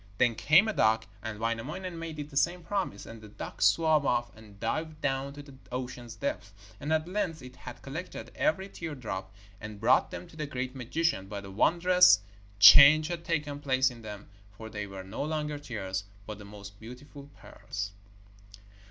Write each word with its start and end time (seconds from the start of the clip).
Then 0.17 0.33
came 0.33 0.67
a 0.67 0.73
duck, 0.73 1.05
and 1.21 1.37
Wainamoinen 1.39 1.99
made 1.99 2.17
it 2.17 2.31
the 2.31 2.35
same 2.35 2.63
promise. 2.63 3.05
And 3.05 3.21
the 3.21 3.27
duck 3.27 3.61
swam 3.61 4.07
off 4.07 4.35
and 4.35 4.59
dived 4.59 4.99
down 4.99 5.31
to 5.33 5.43
the 5.43 5.53
ocean's 5.71 6.15
depths, 6.15 6.53
and 6.79 6.91
at 6.91 7.07
length 7.07 7.43
it 7.43 7.55
had 7.55 7.83
collected 7.83 8.31
every 8.33 8.67
teardrop 8.67 9.31
and 9.59 9.79
brought 9.79 10.09
them 10.09 10.27
to 10.29 10.35
the 10.35 10.47
great 10.47 10.73
magician, 10.75 11.27
but 11.27 11.45
a 11.45 11.51
wondrous 11.51 12.21
change 12.57 13.09
had 13.09 13.23
taken 13.23 13.59
place 13.59 13.91
in 13.91 14.01
them, 14.01 14.27
for 14.57 14.71
they 14.71 14.87
were 14.87 15.03
no 15.03 15.23
longer 15.23 15.59
tears, 15.59 16.05
but 16.25 16.39
the 16.39 16.45
most 16.45 16.79
beautiful 16.79 17.29
pearls. 17.37 17.91